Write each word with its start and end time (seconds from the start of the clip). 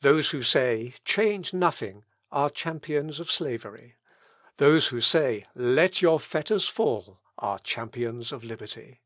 Those 0.00 0.30
who 0.30 0.42
say 0.42 0.94
"Change 1.04 1.54
nothing!" 1.54 2.04
are 2.32 2.50
champions 2.50 3.20
of 3.20 3.30
slavery. 3.30 3.94
Those 4.56 4.88
who 4.88 5.00
say 5.00 5.46
"Let 5.54 6.02
your 6.02 6.18
fetters 6.18 6.66
fall!" 6.66 7.20
are 7.38 7.60
champions 7.60 8.32
of 8.32 8.42
liberty. 8.42 9.02